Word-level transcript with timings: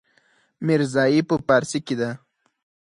ميرزايي 0.65 1.21
په 1.29 1.35
پارسي 1.47 1.79
کې 1.85 1.95
ده. 1.99 2.09